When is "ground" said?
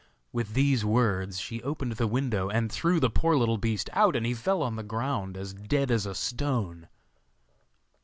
4.81-5.37